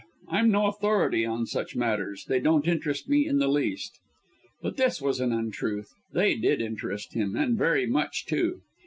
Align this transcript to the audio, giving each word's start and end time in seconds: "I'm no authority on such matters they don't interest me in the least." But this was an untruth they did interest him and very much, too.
"I'm 0.29 0.49
no 0.49 0.65
authority 0.65 1.27
on 1.27 1.45
such 1.45 1.75
matters 1.75 2.25
they 2.25 2.39
don't 2.39 2.67
interest 2.67 3.07
me 3.07 3.27
in 3.27 3.37
the 3.37 3.47
least." 3.47 3.99
But 4.59 4.75
this 4.75 4.99
was 4.99 5.19
an 5.19 5.31
untruth 5.31 5.93
they 6.11 6.33
did 6.33 6.59
interest 6.59 7.13
him 7.13 7.35
and 7.35 7.55
very 7.55 7.85
much, 7.85 8.25
too. 8.25 8.61